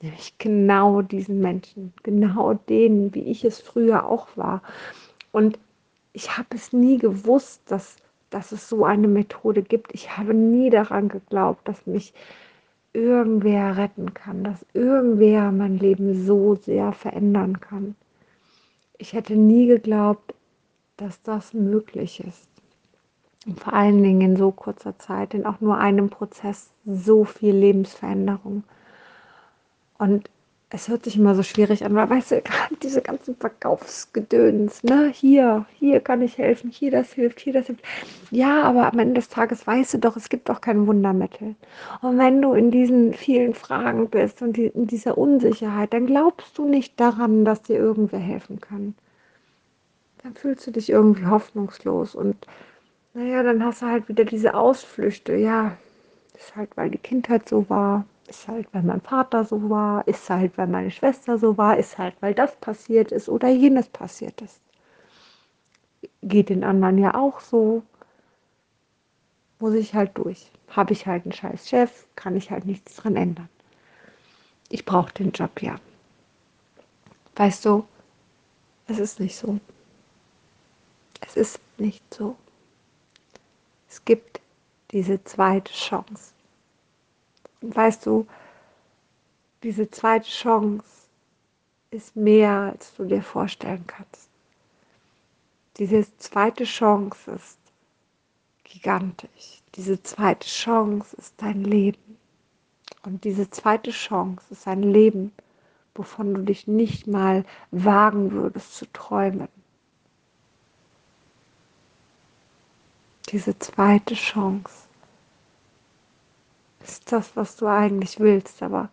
Nämlich 0.01 0.37
genau 0.37 1.01
diesen 1.01 1.39
Menschen, 1.39 1.93
genau 2.03 2.53
denen, 2.53 3.13
wie 3.15 3.23
ich 3.23 3.45
es 3.45 3.59
früher 3.59 4.05
auch 4.05 4.27
war. 4.35 4.61
Und 5.31 5.57
ich 6.13 6.37
habe 6.37 6.55
es 6.55 6.73
nie 6.73 6.97
gewusst, 6.97 7.61
dass, 7.67 7.97
dass 8.29 8.51
es 8.51 8.69
so 8.69 8.85
eine 8.85 9.07
Methode 9.07 9.61
gibt. 9.61 9.93
Ich 9.93 10.17
habe 10.17 10.33
nie 10.33 10.69
daran 10.69 11.09
geglaubt, 11.09 11.67
dass 11.67 11.85
mich 11.87 12.13
irgendwer 12.95 13.77
retten 13.77 14.13
kann, 14.13 14.43
dass 14.43 14.65
irgendwer 14.73 15.51
mein 15.51 15.77
Leben 15.77 16.25
so 16.25 16.55
sehr 16.55 16.93
verändern 16.93 17.59
kann. 17.59 17.95
Ich 18.97 19.13
hätte 19.13 19.35
nie 19.35 19.67
geglaubt, 19.67 20.33
dass 20.97 21.21
das 21.21 21.53
möglich 21.53 22.23
ist. 22.25 22.47
Und 23.45 23.59
vor 23.59 23.73
allen 23.73 24.01
Dingen 24.01 24.21
in 24.21 24.37
so 24.37 24.51
kurzer 24.51 24.97
Zeit, 24.97 25.33
in 25.33 25.45
auch 25.45 25.59
nur 25.59 25.77
einem 25.77 26.09
Prozess 26.09 26.71
so 26.85 27.25
viel 27.25 27.53
Lebensveränderung. 27.53 28.63
Und 29.97 30.29
es 30.69 30.87
hört 30.87 31.03
sich 31.05 31.15
immer 31.15 31.35
so 31.35 31.43
schwierig 31.43 31.85
an, 31.85 31.93
weil 31.95 32.09
weißt 32.09 32.31
du, 32.31 32.41
gerade 32.41 32.75
diese 32.81 33.01
ganzen 33.01 33.35
Verkaufsgedöns, 33.35 34.83
ne, 34.83 35.09
hier, 35.13 35.65
hier 35.77 35.99
kann 35.99 36.21
ich 36.21 36.37
helfen, 36.37 36.71
hier 36.71 36.91
das 36.91 37.13
hilft, 37.13 37.39
hier 37.39 37.53
das 37.53 37.67
hilft. 37.67 37.83
Ja, 38.31 38.63
aber 38.63 38.91
am 38.91 38.99
Ende 38.99 39.15
des 39.15 39.29
Tages 39.29 39.65
weißt 39.65 39.93
du 39.93 39.97
doch, 39.99 40.17
es 40.17 40.27
gibt 40.27 40.49
doch 40.49 40.61
kein 40.61 40.87
Wundermittel. 40.87 41.55
Und 42.01 42.17
wenn 42.17 42.41
du 42.41 42.53
in 42.53 42.71
diesen 42.71 43.13
vielen 43.13 43.53
Fragen 43.53 44.09
bist 44.09 44.41
und 44.41 44.57
die, 44.57 44.67
in 44.67 44.87
dieser 44.87 45.17
Unsicherheit, 45.17 45.93
dann 45.93 46.07
glaubst 46.07 46.57
du 46.57 46.67
nicht 46.67 46.99
daran, 46.99 47.45
dass 47.45 47.61
dir 47.61 47.77
irgendwer 47.77 48.19
helfen 48.19 48.59
kann. 48.59 48.95
Dann 50.23 50.33
fühlst 50.33 50.65
du 50.65 50.71
dich 50.71 50.89
irgendwie 50.89 51.27
hoffnungslos 51.27 52.15
und 52.15 52.47
naja, 53.13 53.43
dann 53.43 53.63
hast 53.63 53.81
du 53.81 53.85
halt 53.85 54.09
wieder 54.09 54.25
diese 54.25 54.55
Ausflüchte. 54.55 55.35
Ja, 55.35 55.77
ist 56.37 56.55
halt, 56.55 56.75
weil 56.75 56.89
die 56.89 56.97
Kindheit 56.97 57.47
so 57.47 57.69
war 57.69 58.05
ist 58.27 58.47
halt, 58.47 58.67
weil 58.73 58.83
mein 58.83 59.01
Vater 59.01 59.45
so 59.45 59.69
war, 59.69 60.07
ist 60.07 60.29
halt, 60.29 60.57
weil 60.57 60.67
meine 60.67 60.91
Schwester 60.91 61.37
so 61.37 61.57
war, 61.57 61.77
ist 61.77 61.97
halt, 61.97 62.15
weil 62.21 62.33
das 62.33 62.55
passiert 62.57 63.11
ist 63.11 63.29
oder 63.29 63.49
jenes 63.49 63.87
passiert 63.87 64.41
ist. 64.41 64.61
Geht 66.21 66.49
den 66.49 66.63
anderen 66.63 66.97
ja 66.97 67.15
auch 67.15 67.39
so. 67.39 67.83
Muss 69.59 69.73
ich 69.73 69.93
halt 69.93 70.17
durch. 70.17 70.51
Habe 70.69 70.93
ich 70.93 71.07
halt 71.07 71.25
einen 71.25 71.31
scheiß 71.31 71.69
Chef, 71.69 72.05
kann 72.15 72.35
ich 72.35 72.51
halt 72.51 72.65
nichts 72.65 72.95
dran 72.95 73.15
ändern. 73.15 73.49
Ich 74.69 74.85
brauche 74.85 75.13
den 75.13 75.31
Job 75.31 75.61
ja. 75.61 75.75
Weißt 77.35 77.65
du, 77.65 77.85
es 78.87 78.99
ist 78.99 79.19
nicht 79.19 79.35
so. 79.35 79.59
Es 81.21 81.35
ist 81.35 81.59
nicht 81.77 82.13
so. 82.13 82.35
Es 83.89 84.03
gibt 84.03 84.41
diese 84.91 85.23
zweite 85.23 85.71
Chance 85.71 86.34
weißt 87.73 88.05
du, 88.05 88.27
diese 89.63 89.89
zweite 89.89 90.29
Chance 90.29 90.83
ist 91.91 92.15
mehr, 92.15 92.73
als 92.73 92.93
du 92.95 93.05
dir 93.05 93.23
vorstellen 93.23 93.85
kannst. 93.87 94.29
Diese 95.77 96.05
zweite 96.17 96.65
Chance 96.65 97.31
ist 97.31 97.57
gigantisch. 98.63 99.61
Diese 99.75 100.01
zweite 100.01 100.47
Chance 100.47 101.15
ist 101.17 101.33
dein 101.37 101.63
Leben. 101.63 102.17
Und 103.03 103.23
diese 103.23 103.49
zweite 103.49 103.91
Chance 103.91 104.45
ist 104.51 104.67
ein 104.67 104.83
Leben, 104.83 105.31
wovon 105.93 106.33
du 106.33 106.41
dich 106.43 106.67
nicht 106.67 107.07
mal 107.07 107.45
wagen 107.71 108.31
würdest 108.31 108.75
zu 108.75 108.91
träumen. 108.91 109.47
Diese 113.29 113.57
zweite 113.59 114.15
Chance 114.15 114.84
ist 116.87 117.11
das, 117.11 117.35
was 117.35 117.55
du 117.55 117.67
eigentlich 117.67 118.19
willst, 118.19 118.61
aber 118.61 118.89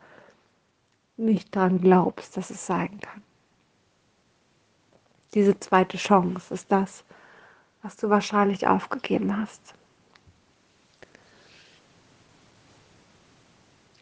nicht 1.16 1.54
daran 1.54 1.80
glaubst, 1.80 2.36
dass 2.36 2.50
es 2.50 2.66
sein 2.66 2.98
kann. 3.00 3.22
Diese 5.34 5.58
zweite 5.60 5.96
Chance 5.96 6.54
ist 6.54 6.70
das, 6.70 7.04
was 7.82 7.96
du 7.96 8.08
wahrscheinlich 8.08 8.66
aufgegeben 8.66 9.36
hast. 9.36 9.74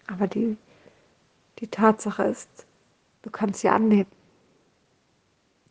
Aber 0.07 0.27
die, 0.27 0.57
die 1.59 1.69
Tatsache 1.69 2.25
ist, 2.25 2.67
du 3.23 3.31
kannst 3.31 3.61
sie 3.61 3.69
annehmen. 3.69 4.11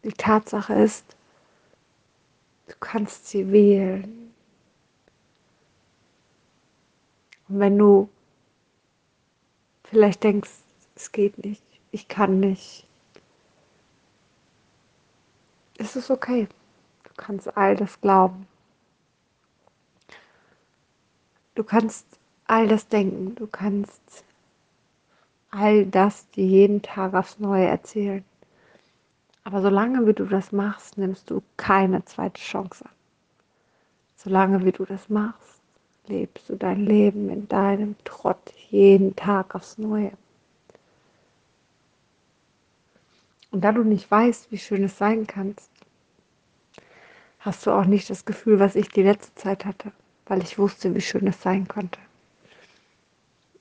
Die 0.03 0.13
Tatsache 0.13 0.73
ist, 0.73 1.05
du 2.67 2.75
kannst 2.79 3.27
sie 3.27 3.51
wählen. 3.51 4.18
Und 7.49 7.59
wenn 7.59 7.77
du 7.77 8.09
vielleicht 9.83 10.23
denkst, 10.23 10.51
es 10.95 11.11
geht 11.11 11.43
nicht, 11.43 11.63
ich 11.91 12.07
kann 12.07 12.39
nicht, 12.39 12.85
ist 15.77 15.95
es 15.95 16.11
okay. 16.11 16.47
Du 17.03 17.09
kannst 17.17 17.57
all 17.57 17.75
das 17.75 17.99
glauben. 18.01 18.47
Du 21.55 21.63
kannst 21.63 22.05
all 22.45 22.67
das 22.67 22.87
denken. 22.87 23.35
Du 23.35 23.47
kannst 23.47 24.23
all 25.51 25.85
das 25.85 26.29
dir 26.31 26.45
jeden 26.45 26.81
Tag 26.81 27.13
aufs 27.13 27.39
Neue 27.39 27.65
erzählen. 27.65 28.23
Aber 29.43 29.61
solange 29.61 30.05
wie 30.05 30.13
du 30.13 30.25
das 30.25 30.51
machst, 30.51 30.97
nimmst 30.97 31.29
du 31.29 31.41
keine 31.57 32.05
zweite 32.05 32.39
Chance 32.39 32.85
an. 32.85 32.91
Solange 34.15 34.63
wie 34.65 34.71
du 34.71 34.85
das 34.85 35.09
machst, 35.09 35.58
lebst 36.09 36.49
du 36.49 36.55
dein 36.55 36.85
Leben 36.85 37.29
in 37.29 37.47
deinem 37.47 37.95
Trott 38.03 38.53
jeden 38.69 39.15
Tag 39.15 39.55
aufs 39.55 39.77
Neue. 39.77 40.11
Und 43.51 43.61
da 43.61 43.71
du 43.71 43.83
nicht 43.83 44.09
weißt, 44.09 44.51
wie 44.51 44.57
schön 44.57 44.83
es 44.83 44.97
sein 44.97 45.25
kannst, 45.25 45.69
hast 47.39 47.65
du 47.65 47.71
auch 47.71 47.85
nicht 47.85 48.09
das 48.09 48.25
Gefühl, 48.25 48.59
was 48.59 48.75
ich 48.75 48.89
die 48.89 49.03
letzte 49.03 49.33
Zeit 49.35 49.65
hatte, 49.65 49.91
weil 50.25 50.43
ich 50.43 50.59
wusste, 50.59 50.93
wie 50.93 51.01
schön 51.01 51.27
es 51.27 51.41
sein 51.41 51.67
konnte. 51.67 51.99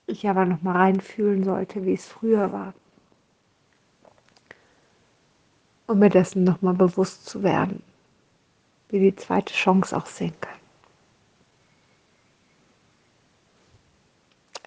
Ich 0.05 0.27
aber 0.27 0.45
noch 0.45 0.61
mal 0.61 0.75
reinfühlen 0.75 1.43
sollte, 1.43 1.85
wie 1.85 1.93
es 1.93 2.07
früher 2.07 2.51
war. 2.51 2.73
Um 5.87 5.99
mir 5.99 6.09
dessen 6.09 6.43
noch 6.43 6.61
mal 6.61 6.73
bewusst 6.73 7.25
zu 7.25 7.41
werden, 7.41 7.81
wie 8.89 8.99
die 8.99 9.15
zweite 9.15 9.53
Chance 9.53 9.95
auch 9.95 10.05
sehen 10.05 10.33
kann. 10.41 10.58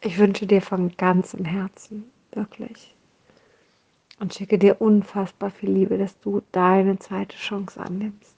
Ich 0.04 0.18
wünsche 0.18 0.49
dir 0.49 0.61
von 0.61 0.97
ganzem 0.97 1.44
Herzen, 1.44 2.11
wirklich, 2.32 2.92
und 4.18 4.35
schicke 4.35 4.59
dir 4.59 4.80
unfassbar 4.80 5.52
viel 5.52 5.71
Liebe, 5.71 5.97
dass 5.97 6.18
du 6.18 6.42
deine 6.50 6.99
zweite 6.99 7.37
Chance 7.37 7.80
annimmst. 7.80 8.35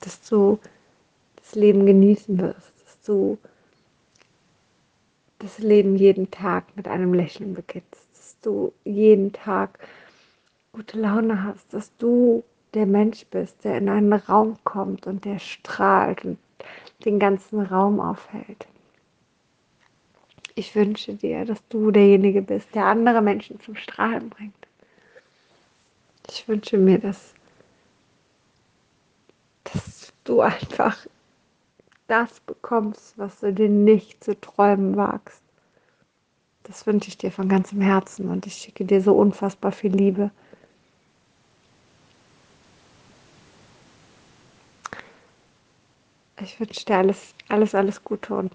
Dass 0.00 0.20
du 0.22 0.58
das 1.36 1.54
Leben 1.54 1.86
genießen 1.86 2.36
wirst, 2.40 2.72
dass 2.84 3.00
du 3.02 3.38
das 5.38 5.58
Leben 5.58 5.94
jeden 5.94 6.32
Tag 6.32 6.64
mit 6.76 6.88
einem 6.88 7.14
Lächeln 7.14 7.54
beginnst, 7.54 8.08
dass 8.14 8.36
du 8.42 8.72
jeden 8.82 9.32
Tag 9.32 9.78
gute 10.72 10.98
Laune 10.98 11.44
hast, 11.44 11.72
dass 11.72 11.96
du 11.98 12.42
der 12.74 12.86
Mensch 12.86 13.24
bist, 13.26 13.62
der 13.62 13.78
in 13.78 13.88
einen 13.88 14.12
Raum 14.12 14.58
kommt 14.64 15.06
und 15.06 15.24
der 15.24 15.38
strahlt 15.38 16.24
und 16.24 16.38
den 17.02 17.18
ganzen 17.18 17.60
Raum 17.60 18.00
aufhält. 18.00 18.66
Ich 20.54 20.74
wünsche 20.74 21.14
dir, 21.14 21.44
dass 21.44 21.66
du 21.68 21.90
derjenige 21.90 22.42
bist, 22.42 22.74
der 22.74 22.86
andere 22.86 23.22
Menschen 23.22 23.60
zum 23.60 23.74
Strahlen 23.74 24.28
bringt. 24.28 24.54
Ich 26.28 26.46
wünsche 26.46 26.76
mir, 26.76 26.98
dass, 26.98 27.34
dass 29.64 30.12
du 30.24 30.40
einfach 30.40 31.06
das 32.06 32.40
bekommst, 32.40 33.16
was 33.16 33.40
du 33.40 33.52
dir 33.52 33.68
nicht 33.68 34.22
zu 34.22 34.38
träumen 34.38 34.96
wagst. 34.96 35.42
Das 36.64 36.86
wünsche 36.86 37.08
ich 37.08 37.18
dir 37.18 37.32
von 37.32 37.48
ganzem 37.48 37.80
Herzen 37.80 38.28
und 38.28 38.46
ich 38.46 38.54
schicke 38.54 38.84
dir 38.84 39.00
so 39.00 39.14
unfassbar 39.14 39.72
viel 39.72 39.94
Liebe. 39.94 40.30
Ich 46.52 46.60
wünsche 46.60 46.84
dir 46.84 46.98
alles, 46.98 47.34
alles, 47.48 47.74
alles 47.74 48.04
Gute 48.04 48.34
und 48.34 48.54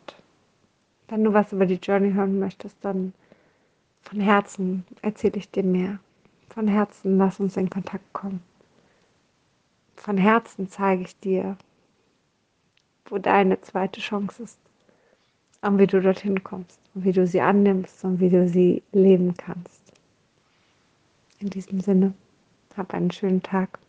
wenn 1.08 1.24
du 1.24 1.34
was 1.34 1.52
über 1.52 1.66
die 1.66 1.80
Journey 1.82 2.14
hören 2.14 2.38
möchtest, 2.38 2.78
dann 2.82 3.12
von 4.04 4.20
Herzen 4.20 4.86
erzähle 5.02 5.38
ich 5.38 5.50
dir 5.50 5.64
mehr. 5.64 5.98
Von 6.50 6.68
Herzen 6.68 7.18
lass 7.18 7.40
uns 7.40 7.58
in 7.58 7.72
Kontakt 7.72 8.14
kommen. 8.14 8.44
Von 9.96 10.16
Herzen 10.18 10.70
zeige 10.70 11.06
ich 11.06 11.20
dir, 11.22 11.58
wo 13.08 13.18
deine 13.18 13.60
zweite 13.62 14.00
Chance 14.00 14.44
ist 14.44 14.60
und 15.62 15.80
wie 15.80 15.88
du 15.88 16.00
dorthin 16.00 16.44
kommst 16.44 16.80
und 16.94 17.04
wie 17.04 17.14
du 17.14 17.26
sie 17.26 17.42
annimmst 17.42 18.04
und 18.04 18.20
wie 18.20 18.30
du 18.30 18.48
sie 18.48 18.84
leben 18.92 19.34
kannst. 19.38 19.82
In 21.40 21.50
diesem 21.50 21.80
Sinne, 21.80 22.14
hab 22.76 22.94
einen 22.94 23.10
schönen 23.10 23.42
Tag. 23.42 23.80